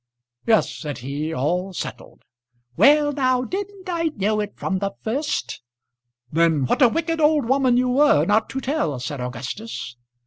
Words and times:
"Yes," 0.47 0.67
said 0.75 0.97
he; 1.05 1.31
"all 1.31 1.73
settled." 1.73 2.23
"Well 2.75 3.11
now! 3.11 3.43
didn't 3.43 3.87
I 3.87 4.05
know 4.15 4.39
it 4.39 4.53
from 4.57 4.79
the 4.79 4.93
first?" 5.03 5.61
"Then 6.31 6.65
what 6.65 6.81
a 6.81 6.89
wicked 6.89 7.21
old 7.21 7.45
woman 7.45 7.77
you 7.77 7.89
were 7.89 8.25
not 8.25 8.49
to 8.49 8.59
tell," 8.61 8.99
said 8.99 9.21
Augustus. 9.21 9.97